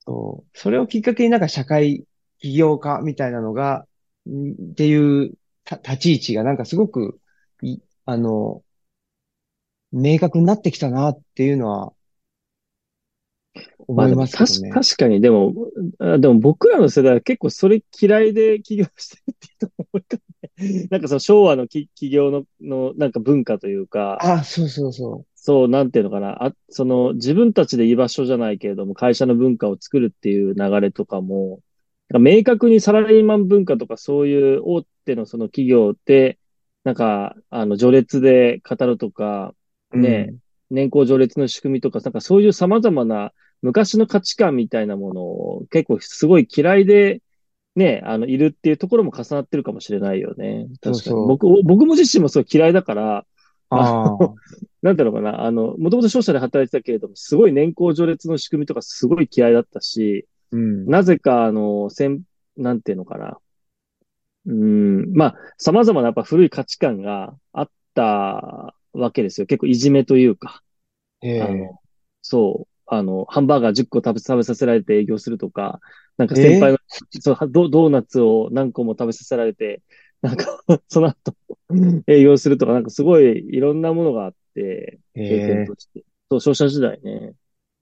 [0.00, 2.04] そう、それをきっかけになんか社会
[2.38, 3.86] 起業家みたいなのが、
[4.28, 5.32] んっていう
[5.64, 7.18] た立ち位置がなんかすごく、
[7.62, 8.62] い、あの、
[9.92, 11.92] 明確になってきたなっていうのは
[13.78, 14.72] 思いますけたし、どね。
[14.72, 15.54] 確かに、でも、
[15.98, 20.18] あでも僕らの世代は結構それ嫌いで起業してるっていう人も多いか
[20.90, 26.44] なんかその昭和のき企業の、のなんか文化というか、あ、そうそうそそう、なんていうのかな。
[26.44, 31.60] あ、その自分たちで居場所じゃないけれども、会社の文化を作るっていう流れとかも、
[32.08, 36.38] なんか明確にサラリーマン文化とかそういう大手のその企業って、
[36.84, 39.54] なんか、あの、序列で語るとか、
[39.92, 39.98] う。
[39.98, 47.20] ね、うん年功序列の仕組みとか、なんかそういう様々な昔の価値観みたいなものを結構すごい嫌いで、
[47.76, 50.66] ね、あの、いるっていうところも重なってるかもしれないよね。
[50.80, 50.92] 確かに。
[50.92, 53.26] そうそう僕、僕も自身もすごい嫌いだから、
[53.70, 53.76] あ
[54.14, 54.34] あ、
[54.82, 60.86] なんだろうかな、あの、もともと商社で働いてたけれども、すごい年功序列の仕組みとかすごい嫌いだったし、うん。
[60.86, 62.22] なぜか、あの、せん、
[62.56, 63.38] なんていうのかな。
[64.46, 69.46] うーん、まあ、様々なやっぱ古い価値観があったわけですよ。
[69.46, 70.62] 結構いじめというか。
[71.22, 71.80] ええあの、
[72.22, 75.80] そう、あの、ハンバーガー10個食べ、食べさせられて営業するとか、
[76.20, 76.78] なんか先輩の、
[77.22, 79.82] そド、ドーナツを何個も食べさせられて、
[80.20, 81.34] なんか、 その後、
[82.06, 83.24] 営業するとか、なんかすごい
[83.56, 86.04] いろんなものがあって、経験えとして。
[86.30, 87.32] そう、商社時代ね。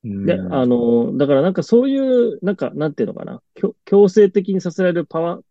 [0.05, 0.53] えで、うん。
[0.53, 5.43] あの、だからなんかそういう、なんか、なんていうのかな、強強制的にさせられるパワー、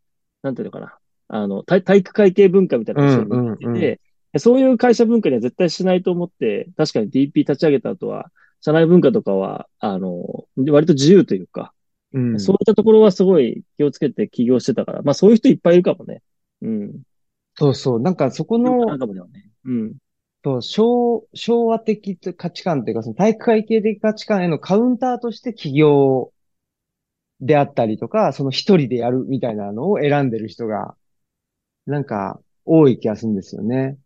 [0.43, 0.97] なんていうのかな、
[1.27, 3.57] あの、体体育会系文化みたいなのをうんうんうん。
[3.59, 3.99] 見て
[4.33, 11.73] て、そういう会社文化には絶対しないと思って、確かに DP 立ち上げた後は、社内文化とかは、あの、割と自由というか、
[12.13, 12.39] うん。
[12.39, 16.21] そういったところはすごい気をつけて起業してたから、まあそういう人いっぱいいるかもね。
[16.61, 17.01] うん。
[17.55, 17.99] そうそう。
[17.99, 19.49] なんかそこなのね。
[19.65, 19.93] うん。
[20.43, 26.31] そう昭、昭和的価値観っていうか、その体育会系的価値観へのカウンターとして起業
[27.41, 30.95] であったりとか、その一人でやるみたいなのを選んでる人が、
[31.85, 33.97] なんか多い気がするんですよね。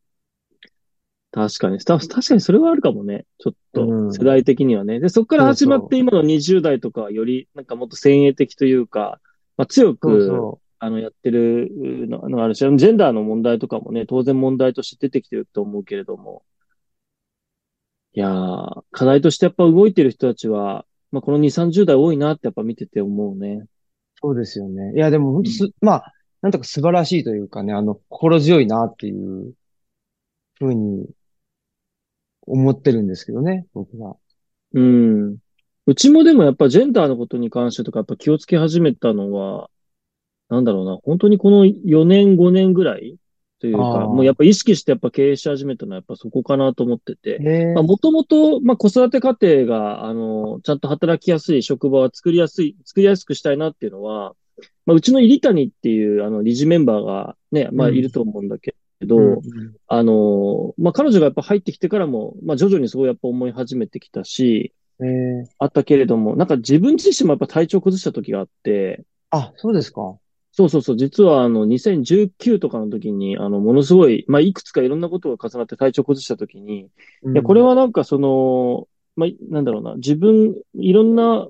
[1.32, 1.80] 確かに。
[1.80, 3.26] た確かにそれはあるかもね。
[3.40, 5.00] ちょっうんと、世代的にはね。
[5.00, 9.22] で、そこから始まって今の20代とかはより、なんかもっと先鋭的というか、
[9.56, 11.70] まあ、強そうく、そあの、やってる
[12.10, 16.44] ののがあるし、ジェンダーの問題とかもね、当然問題として出てきてると思うけれども。
[18.14, 23.62] いやー、課題としてやっぱ動いてる人たちは、まあ、この2、30代多いなってやっぱ見てて思うね。
[23.64, 23.68] う。
[24.22, 24.94] そうですよね。
[24.96, 29.54] いや、でも本当す、まあ、なんとか素晴らしいというかね、あの、心強いなっていう
[30.60, 31.08] ふうに
[32.48, 34.16] 思ってるんですけどね、僕は。
[34.74, 35.38] うん。
[35.88, 39.70] うちもでもやっぱジェンダーのことに関してとかやっぱ気をつけ始めたのは、
[40.50, 43.18] なんだろうな、本当にこの4年、5年ぐらい
[43.60, 47.38] というか、もうやっぱ意識してやっぱ経営し始めたのはやっぱそこかなと思ってて。
[47.42, 54.34] ええまあ、もともと、まあ、子育て家庭が、あの、ちゃんと働きやすい職場は作りやすい、作りやすくしたいなっていうのは、
[54.86, 58.76] まあ、うちの入谷っていう、あの、理事メンバーがね、まあ、うんいると思うんだけ
[59.06, 59.42] ど、うん
[59.88, 70.18] あの、まあ、彼女がやっぱ入ってきてからも、まあ、徐々にすごいやっぱ思い始めてきたし、ええあったけれども、なんか自分自身もやっぱ体調崩した時があって、あ、そうですか。
[70.54, 76.90] そうそうそう、実はあの、2019とかの時に、あの、ものすごい、まあ、いくつかいろんなことが重なって体調崩した時に、い
[77.34, 81.48] や、これはなんかその、まあ、なんだろうな、自分、いろんな、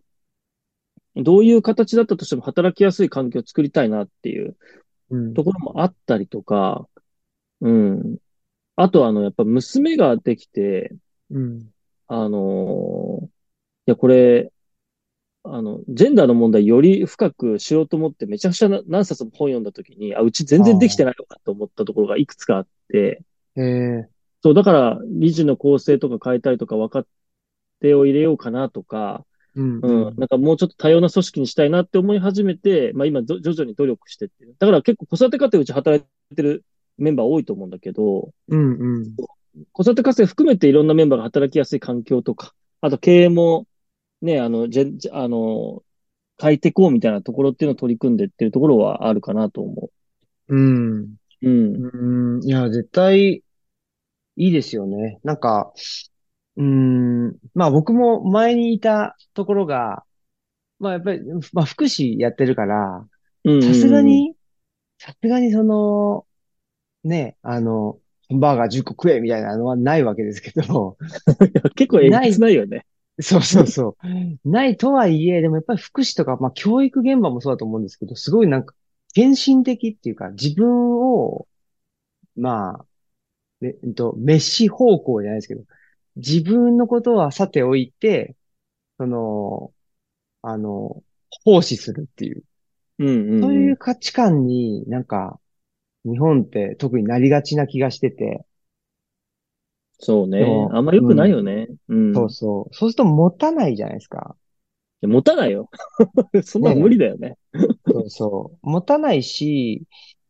[1.15, 4.55] どういう形だったとしても働きやすい環境を作りたいなっていう
[5.11, 6.87] うん、ところもあったりとか、
[7.61, 8.17] うん。
[8.75, 10.95] あとあの、やっぱ娘ができて、
[11.29, 11.73] うん。
[12.07, 13.25] あのー
[13.87, 14.51] いや、これ、
[15.43, 23.23] あの、ジェンダーの問題より深くしようと思ってめちゃくちゃな何冊も本読んだ時に、あ、うち全然できてないのかと思ったところがいくつかあって、
[23.55, 24.09] ええ
[24.43, 27.05] そう、だから、理事の構成とか変えたりとか、若
[27.79, 29.79] 手を入れようかなとか、うん。
[29.81, 34.55] うん、なんかもうちょっと多様な組織にしたいなって思い始めて、まあ今、ど徐々に努力してってる。
[34.59, 36.63] だから結構子育て家庭うち働いてる
[37.01, 38.73] メンバー多いと思うんだけど、うん。
[38.73, 39.15] うん。
[39.73, 43.67] 子育て家庭含めていろんなメンバーが働きやすい環境とか、あと経営も、
[44.21, 45.83] ね、あの、じゃ、あの、
[46.41, 49.89] 変えていこうみたいなところっていうのを取り組んでってるところはあるかなと思
[50.47, 51.01] うん。
[51.41, 51.49] う。
[51.49, 52.37] うん。
[52.37, 52.43] うん。
[52.43, 53.43] いや、絶対、
[54.37, 55.19] いいですよね。
[55.23, 55.73] なんか、
[56.57, 57.35] うん。
[57.53, 60.03] まあ僕も前にいたところが、
[60.79, 61.21] まあやっぱり、
[61.53, 63.07] まあ福祉やってるから、
[63.43, 63.61] うん。
[63.61, 64.33] さすがに、
[64.97, 66.25] さすがにその、
[67.03, 70.97] ね、あの、ハンバーガー10個食えみたいなのはないわけですけど、
[71.75, 72.85] 結構えげつないよね。
[73.19, 73.97] そうそうそ
[74.43, 74.49] う。
[74.49, 78.73] ないとはいえ、でもやっぱり福祉とか、まあ教育現場もそうだと思うんですけど、すごいなんか、
[79.13, 81.47] 献身的っていうか、自分を、
[82.35, 82.85] まあ、
[83.61, 85.63] ね、えっと、飯方向じゃないですけど、
[86.15, 88.35] 自分のことはさておいて、
[88.99, 89.73] その、
[90.43, 91.03] あの、
[91.45, 92.43] 奉仕するっていう、
[92.99, 93.41] うんうん。
[93.41, 95.40] そういう価値観になんか、
[96.05, 98.45] 日本って特になりがちな気がしてて、
[99.99, 100.67] そうね。
[100.71, 101.67] あんま良くないよね。
[101.89, 102.13] うん。
[102.13, 102.75] そうそう。
[102.75, 104.35] そうすると持たないじゃないですか。
[105.01, 105.69] 持たないよ。
[106.43, 107.37] そんなの無理だよね。
[107.87, 108.69] そうそう。
[108.69, 109.83] 持たないし、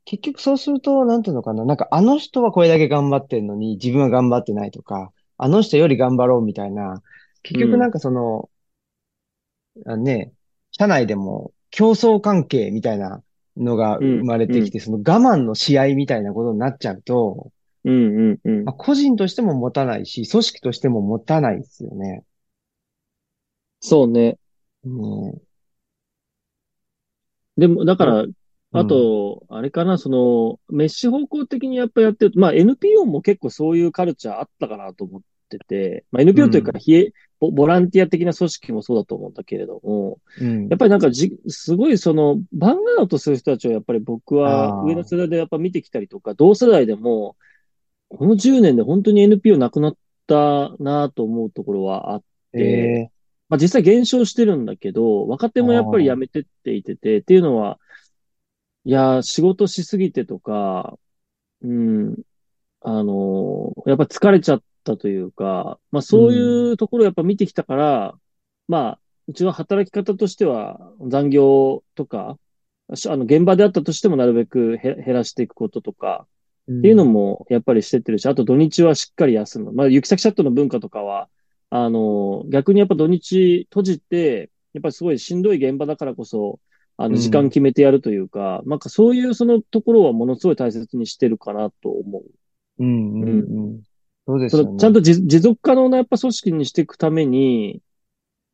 [0.05, 1.65] 結局そうすると、なんていうのかな。
[1.65, 7.01] なんかあの人はこれだけ頑張ってんのに自分は頑張ってないとか、あの人より頑張ろうみたいな。
[7.43, 7.71] 結うん。
[7.71, 8.49] 局なんかその、
[9.85, 10.33] あね、
[10.71, 13.23] 社内でも競争関係みたいな
[13.57, 14.19] のがうん。
[14.19, 14.53] 生まれうん。
[14.53, 17.51] てきて、その我慢の試合みたいなことになっちゃうと、
[17.83, 18.17] うん。
[18.17, 18.39] うん。
[18.43, 18.65] うん。
[18.65, 22.23] まあ、個人としても持たないし、組織としても持たないですよね。
[23.79, 24.37] そうね。
[24.83, 25.41] ね
[27.57, 28.05] でも、だかえ。
[28.05, 28.25] ら、
[28.73, 28.87] あうん。
[28.87, 36.79] と、あれかな、その、メッシ方向的にやっぱやってると、まあ NPO も結構そういうカルチャーあったかなと思ってて、まあう NPO というか、ん。
[36.79, 40.69] 非営ボ、ボランティア的な組織もそうだと思うんだけれども、うん。
[40.69, 45.03] やっぱりなんかじ、すごいその、バンアウトする人たちをやっぱり僕は上の。
[45.03, 47.37] 世代でやっぱ見てきたりとか、同世代でも、
[48.09, 52.23] この10年で本当に NPO なくなったなと思うところはあっ
[52.55, 53.11] て、ええ
[53.49, 56.15] まあ実際減少してるんだけど、若手あもやっぱり辞あ。
[56.15, 57.79] めてっていてて、っていうのは、
[58.85, 60.97] いや、仕事しすぎてとか、
[61.61, 62.15] うん、
[62.81, 66.67] あの、やっぱ疲れちゃったというか、まあそううん。
[66.69, 68.19] いうところをやっぱ見てきたから、
[68.67, 72.37] まあ、うちの働き方としては残業とか、
[72.95, 76.27] しあの、現場であったとしてもなるべくへ減らしていくこととか、
[76.79, 77.13] っていうのうん。
[77.13, 79.71] もやっぱりしてってるし、あと土日はしっかり休む。
[79.71, 81.29] まあ、行き先チャットの文化とかは、
[81.69, 86.59] あの、逆にやっぱ土日閉じて、やっぱりすごいしんどい現場だからこそ、
[86.97, 87.49] あの、時間うん。
[87.49, 92.23] 決めてやるというか、なんかそういうそのところはものすごい大切にしてるかなと思
[92.79, 93.21] うん。
[93.21, 93.25] う。
[93.25, 93.39] ううん。
[93.43, 93.61] ん。
[93.75, 93.83] うん。
[94.27, 94.79] そうですよね。
[94.79, 97.81] ちゃんと持持続可能なやっぱ組織にしていくために、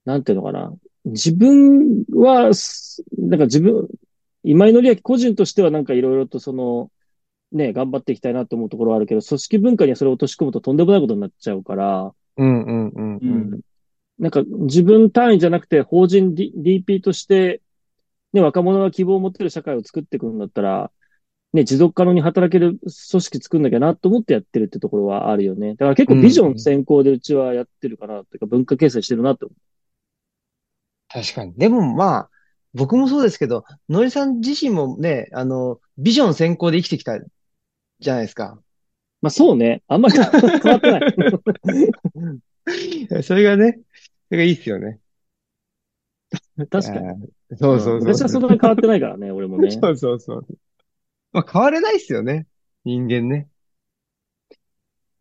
[0.06, 0.74] なんていうのかな。
[1.06, 3.88] 自分は、すなんか自分、
[4.44, 6.92] 今井紀明個人としてはなんかいろいろとその、
[7.52, 12.64] ね、頑張っていきたいなと思うところはあるけど、組織文化にはそれを落とし込むととんでもないことになっちゃうから、うん。
[12.64, 12.88] うん。
[12.90, 13.18] うん。
[13.18, 13.52] うん。
[13.54, 13.62] うん。
[14.20, 17.62] なんか自分単位じゃなくて法人、D、DP として、
[18.34, 20.92] ね、若者が希望を持ってる社会を作っていくんだったら、
[21.54, 22.90] ね、持続可能に働ける組
[23.22, 25.72] 織作んなきゃなと思ってやってるってところはあるよね。
[25.72, 26.58] だから結う構ビジョンん。
[26.58, 29.56] 先行でうちはやってるかな、というか文化形成してるなと思
[31.10, 31.54] 確かに。
[31.56, 32.30] でもまあ、
[32.74, 37.20] 僕もそうですけど、のりさん自身もね、あの、ビジョン先行で生きてきた
[38.00, 38.62] じゃないですか。
[39.22, 39.84] まあそうね。
[39.88, 40.16] あんまり
[40.64, 41.08] 変わってない。
[43.24, 43.80] それがね、
[44.30, 45.00] それがいいっすよね。
[46.70, 47.08] 確かに。
[47.52, 47.96] ーそううん。
[47.98, 48.16] そうそう。
[48.16, 49.86] 昔はそんなに変わってないからね、俺もね。
[49.90, 50.48] そうそうそう。
[51.38, 52.48] まあ変われないっすよね。
[52.84, 53.50] 人間ね。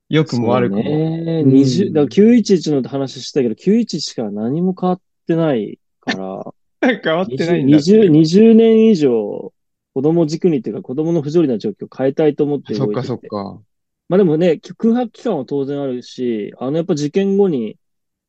[0.08, 1.04] 良くも悪くも。
[1.38, 1.42] ね。
[1.42, 2.08] う20、だからん。
[2.08, 8.10] 911の話したけど、911から何も 変わってないから、変わってな20、いんだってい20、う。
[8.10, 9.52] 20年以上、
[9.94, 13.02] 子供軸にっていうか子供の不条理な状況を変えたいと思ってそっか。
[13.02, 13.62] そっか。
[14.08, 17.78] まあでもね、空白期間は当然あるし、あのやっぱ事件後に、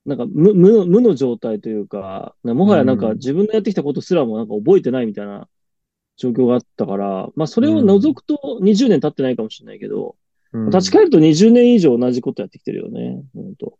[0.06, 3.16] なんか無、無、無の状態というか、もうはやなんかん。
[3.16, 5.50] 自分のやってきたことすらもなんか覚えてないみたいな
[6.18, 8.14] 状況があったから、まあそれを除うん。
[8.14, 10.16] くと20年経ってないかもしれないけど、
[10.54, 10.70] うん。
[10.70, 13.24] 立ち返ると20年以上同じことやってきてるよね。
[13.34, 13.78] 本当。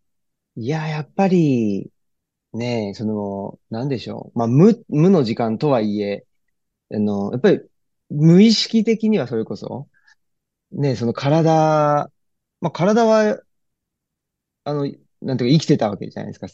[0.56, 1.92] いや、やっぱり、
[2.54, 4.40] ね、その、なんでしょう。
[4.40, 6.26] まあ、無、無の時間とはいえ、
[6.94, 7.62] あの、やっぱり、
[8.10, 9.88] 無意識的にはそれこそ、
[10.72, 12.12] ね、その体、
[12.62, 13.42] まあ、体は、
[14.64, 16.48] あの、なんていうか生きてたわけじゃないですか。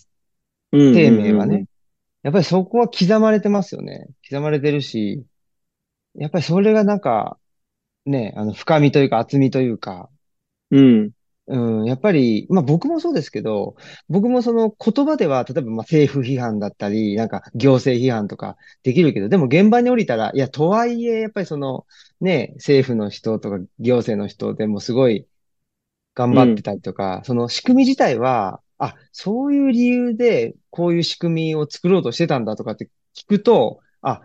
[0.72, 1.12] うん生。
[1.12, 1.65] 命はね。
[2.24, 4.08] やっぱりそこは刻まれてますよね。
[4.30, 5.26] 刻まれてるし、
[6.15, 7.39] やっぱりそれがなんか、
[8.06, 10.10] ね、あの、深みというか厚みというか、
[10.71, 11.13] うん。
[11.47, 13.76] うん、やっぱり、まあ僕もそうですけど、
[14.08, 21.86] 僕もその言葉では、例えばまあ政府批判だったり、なんか行政批判とかできるけど、でも現場に降りたら、いや、とはいえ、やっぱりその、
[22.21, 25.28] ね、政府の人とか行政の人でもすごい
[26.15, 26.36] 頑うん。
[26.36, 34.21] 張ってたりとか、その仕組み自体は、あ、そういう理由でこういう仕組みを作ろうとしてたんだとかって聞くと、あ、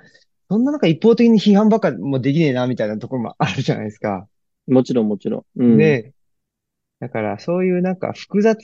[0.48, 4.26] そんな中一方的に批判ばっかもできねえな、みたいなところもあるじゃないですか。
[4.66, 5.62] もちろんもちろん。
[5.62, 5.76] うん。
[5.76, 6.12] ね
[7.00, 8.58] だからそういうなんか複雑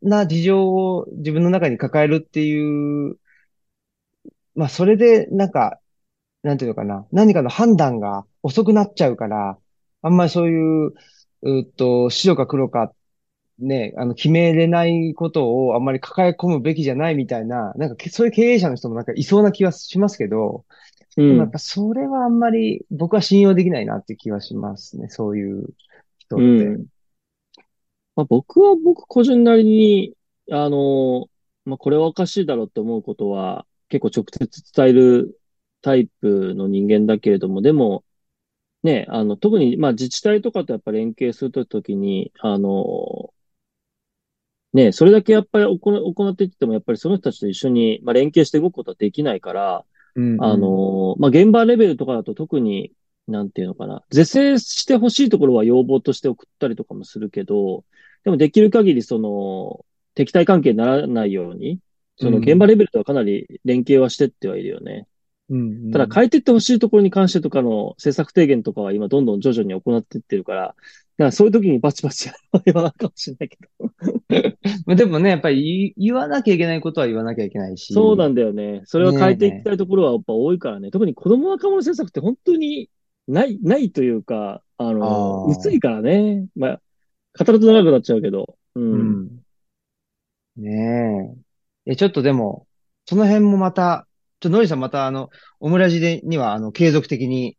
[0.00, 3.16] な事情を自分の中に抱えるっていう、
[4.54, 5.78] まあそれでなんか、
[6.42, 9.58] なんていうのかな、何かの判断が遅くなっちゃうから、
[10.02, 10.94] あんまりそういう、
[11.42, 12.92] うーっと、白か黒か
[13.58, 20.64] ね、あの、決めれないことをあんまり抱え込むべきじゃないみたいな、なんかけそういう経営者の人もなんかいそうな気はしますけど、
[21.18, 21.38] うん。
[21.38, 25.68] やっぱそれはあんまり僕は信用できないなって気はしますね、そういう
[26.18, 26.64] 人うって。
[26.64, 26.86] ん。
[28.14, 30.14] まあ、僕は僕個人なりに、
[30.50, 31.28] あの、
[31.64, 35.40] まあ、これはおかしいだろうって思うことは結構直接伝える
[35.82, 38.04] タイプの人間だけれども、でも
[38.82, 43.32] ね、あの、特に、まあ、自治体とかとやっぱ連携するときに、あの、
[44.72, 49.84] ね、それだけやっぱり行、行っていっても、やっぱりその人たちと一緒に、まあ、連携して動くことはできないから、
[50.18, 50.60] うんあうん。
[50.60, 52.92] の、まあ、現場レベルとかだと特に、
[53.28, 54.02] なんていうのかな。
[54.10, 57.84] 是正してほしいところは要望として送ったりとかもするけど、
[58.24, 61.78] でもできる限りその、敵対関係にならないように、
[62.16, 65.06] その現場レベルとはかなり連携はしてってはいるよね。
[65.50, 65.92] うん。
[65.92, 70.74] ただ変えていってほしいところに関してとかの政策提言とかは今どんどん徐々に行っていってるから、
[71.24, 72.30] らそういう時にバチバチ
[72.64, 73.92] 言わないかもしれないけど。
[74.86, 77.92] ま あでもね、やっぱり言言わなきゃいけないことは言わなきゃいけないし。
[77.92, 78.82] そうなんだよね。
[78.84, 80.90] それは変えていきたいところはやっぱ多いからね。
[80.90, 82.90] 特に子供若者政策って本当に
[83.26, 86.46] ない、ないというか、あの、薄いからね。
[86.56, 86.80] まあ、
[87.44, 88.56] 語ると長くなっちゃうけど。
[88.74, 88.92] うん。
[90.56, 90.62] うん。
[90.64, 91.36] ね
[91.86, 91.92] え。
[91.92, 92.66] え、ちょっとでも、
[93.06, 94.06] その辺もまた、
[94.40, 97.56] ちょ、のりさんまたあの、オムラジでには、あの、継続的に、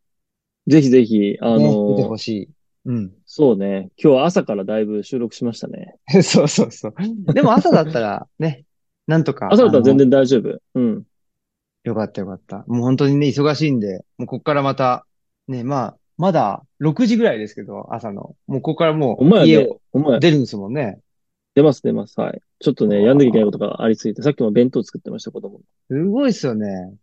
[0.67, 2.49] ぜひぜひ、あね、出てのほ、しい。
[2.85, 3.18] うん。
[3.39, 3.89] そうね。
[3.95, 5.95] 今日は朝からだいぶ収録しましたね。
[6.23, 7.33] そうそうそう。
[7.33, 8.65] でも朝だったら、 ね、
[9.07, 9.47] なんとか。
[9.49, 10.59] 朝だったら全然大丈夫。
[10.75, 11.03] うん。
[11.85, 12.65] よかったよかった。
[12.67, 15.05] もう本当にね、忙しいんで、もうこっからまた、
[15.47, 18.35] ね、まあ、まだ6時ぐらいですけど、朝の。
[18.47, 19.79] もうここからもう、家を、
[20.19, 20.99] 出るんですもんね。
[21.55, 22.19] 出ます出ます。
[22.19, 22.41] はい。
[22.59, 25.63] ちょっとね、やんなきゃいけないことがありすぎて、さっきも弁当作ってました、子供の。
[25.89, 26.93] すごいっすよね。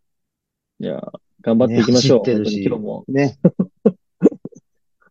[0.80, 1.00] いや、
[1.40, 2.28] 頑張っていきましょう。
[2.28, 3.04] ね今日も。
[3.08, 3.38] ね。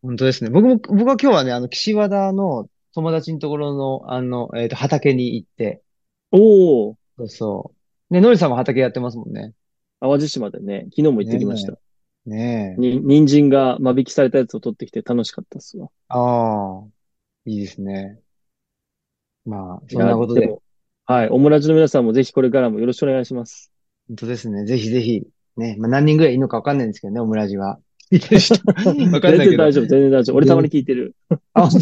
[0.05, 0.49] 本当ですね。
[0.49, 5.81] 僕も、僕は今日はね、あの、岸和田の友達のところの、あの、えっと、畑に行って、
[6.31, 7.73] おー、そうそ
[8.11, 8.13] う。
[8.13, 9.53] ね、のりさんも畑やってますもんね。
[9.99, 11.73] 淡路島でね、昨日も行ってきました。
[12.25, 12.81] ねえ。
[12.81, 15.89] に、人参が間引きされたやつを取ってきて楽しかったっすわ。
[16.09, 16.83] ああ、
[17.45, 18.19] いいですね。
[19.45, 20.61] まあ、そんなことで、も
[21.05, 21.29] はい。
[21.29, 23.71] オムラジの皆さんもぜひこれからもよろしくお願いします。
[24.07, 24.65] 本当ですね。
[24.65, 25.23] ぜひぜひ、
[25.55, 27.79] ね、まあ何人ぐらいいるのかわかんないんですけどね、オムラジは。
[28.11, 28.55] 聞いてる人。
[29.11, 29.57] わかん全ないけど。
[29.57, 30.37] 然大丈夫、全然大丈夫。
[30.37, 31.15] 俺たまに聞いてる。
[31.53, 31.79] あ、本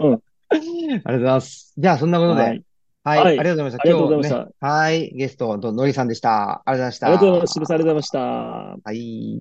[0.00, 0.08] 当？
[0.08, 0.20] うん
[0.52, 1.74] ありがとうございます。
[1.76, 2.60] じゃあ、そんなことで、ははいい。
[3.04, 3.82] はいありがとうございました。
[3.82, 5.10] ありがとうございましたはい。
[5.14, 6.62] ゲスト、のりさんでした。
[6.64, 7.06] ありがとうございました。
[7.06, 7.60] ありがとうございました。
[7.60, 8.18] ありがとうございました。
[8.18, 9.38] はい。